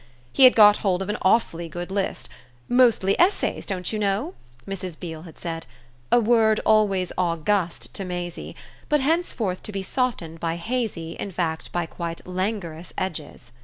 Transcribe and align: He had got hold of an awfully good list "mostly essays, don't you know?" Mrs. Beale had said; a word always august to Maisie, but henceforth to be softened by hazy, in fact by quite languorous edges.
He 0.33 0.45
had 0.45 0.55
got 0.55 0.77
hold 0.77 1.03
of 1.03 1.11
an 1.11 1.17
awfully 1.21 1.69
good 1.69 1.91
list 1.91 2.27
"mostly 2.67 3.15
essays, 3.21 3.67
don't 3.67 3.93
you 3.93 3.99
know?" 3.99 4.33
Mrs. 4.67 4.99
Beale 4.99 5.21
had 5.21 5.37
said; 5.37 5.67
a 6.11 6.19
word 6.19 6.59
always 6.65 7.11
august 7.19 7.93
to 7.93 8.03
Maisie, 8.03 8.55
but 8.89 8.99
henceforth 8.99 9.61
to 9.61 9.71
be 9.71 9.83
softened 9.83 10.39
by 10.39 10.55
hazy, 10.55 11.11
in 11.19 11.29
fact 11.29 11.71
by 11.71 11.85
quite 11.85 12.25
languorous 12.25 12.93
edges. 12.97 13.51